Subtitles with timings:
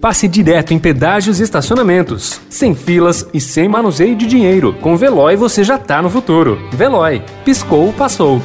[0.00, 4.72] passe direto em pedágios e estacionamentos, sem filas e sem manuseio de dinheiro.
[4.80, 6.58] Com Veloy você já tá no futuro.
[6.72, 8.40] Veloy, piscou, passou.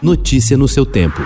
[0.00, 1.20] Notícia no seu tempo.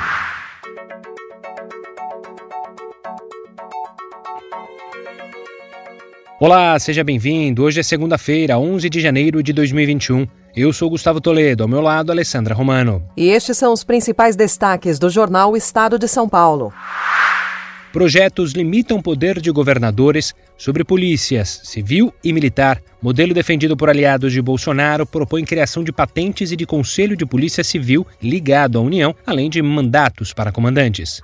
[6.38, 7.62] Olá, seja bem-vindo.
[7.62, 10.26] Hoje é segunda-feira, 11 de janeiro de 2021.
[10.54, 13.02] Eu sou Gustavo Toledo, ao meu lado, Alessandra Romano.
[13.16, 16.72] E estes são os principais destaques do jornal Estado de São Paulo.
[17.96, 22.82] Projetos limitam o poder de governadores sobre polícias, civil e militar.
[23.00, 27.64] Modelo defendido por aliados de Bolsonaro propõe criação de patentes e de conselho de polícia
[27.64, 31.22] civil ligado à União, além de mandatos para comandantes.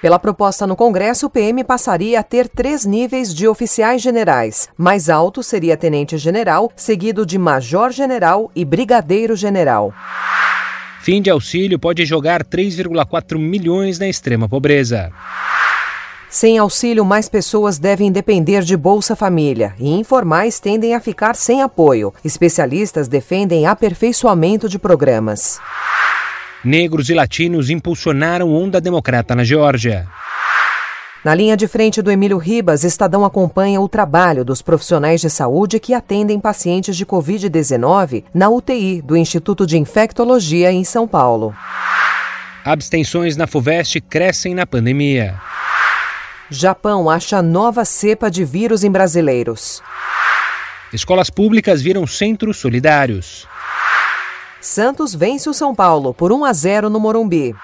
[0.00, 4.68] Pela proposta no Congresso, o PM passaria a ter três níveis de oficiais generais.
[4.78, 9.92] Mais alto seria tenente-general, seguido de major-general e brigadeiro-general.
[11.00, 15.10] Fim de auxílio pode jogar 3,4 milhões na extrema pobreza.
[16.30, 21.62] Sem auxílio, mais pessoas devem depender de Bolsa Família e informais tendem a ficar sem
[21.62, 22.12] apoio.
[22.22, 25.58] Especialistas defendem aperfeiçoamento de programas.
[26.62, 30.06] Negros e latinos impulsionaram onda democrata na Geórgia.
[31.24, 35.80] Na linha de frente do Emílio Ribas, Estadão acompanha o trabalho dos profissionais de saúde
[35.80, 41.54] que atendem pacientes de Covid-19 na UTI do Instituto de Infectologia em São Paulo.
[42.64, 45.47] Abstenções na FUVEST crescem na pandemia.
[46.50, 49.82] Japão acha nova cepa de vírus em brasileiros.
[50.92, 53.46] Escolas públicas viram centros solidários.
[54.58, 57.54] Santos vence o São Paulo por 1 a 0 no Morumbi.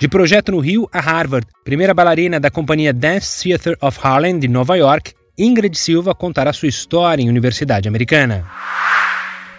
[0.00, 4.48] De projeto no Rio a Harvard, primeira bailarina da companhia Dance Theater of Harlem de
[4.48, 8.44] Nova York, Ingrid Silva contará sua história em universidade americana.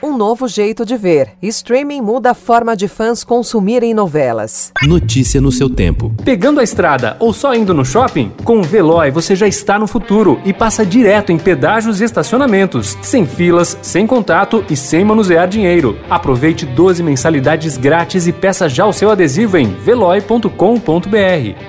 [0.01, 1.31] Um novo jeito de ver.
[1.41, 4.71] Streaming muda a forma de fãs consumirem novelas.
[4.83, 6.13] Notícia no seu tempo.
[6.23, 8.31] Pegando a estrada ou só indo no shopping?
[8.43, 12.97] Com o Veloy você já está no futuro e passa direto em pedágios e estacionamentos,
[13.01, 15.97] sem filas, sem contato e sem manusear dinheiro.
[16.09, 20.49] Aproveite 12 mensalidades grátis e peça já o seu adesivo em veloy.com.br.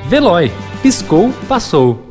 [0.09, 0.53] Veloy.
[0.83, 2.10] Piscou, passou.